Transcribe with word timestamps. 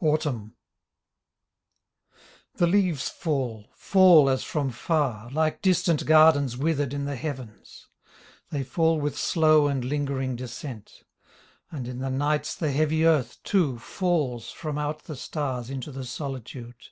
AUTUMN 0.00 0.52
The 2.58 2.68
leaves 2.68 3.08
fall, 3.08 3.72
fall 3.74 4.30
as 4.30 4.44
from 4.44 4.70
far. 4.70 5.32
Like 5.32 5.60
distant 5.62 6.06
gardens 6.06 6.56
withered 6.56 6.94
in 6.94 7.06
the 7.06 7.16
heavens; 7.16 7.88
They 8.50 8.62
fall 8.62 9.00
with 9.00 9.18
slow 9.18 9.66
and 9.66 9.84
lingering 9.84 10.36
descent. 10.36 11.02
And 11.72 11.88
in 11.88 11.98
the 11.98 12.08
nights 12.08 12.54
the 12.54 12.70
heavy 12.70 13.04
Earth, 13.04 13.42
too, 13.42 13.80
falls 13.80 14.52
From 14.52 14.78
out 14.78 15.02
the 15.06 15.16
stars 15.16 15.70
into 15.70 15.90
the 15.90 16.04
Solitude. 16.04 16.90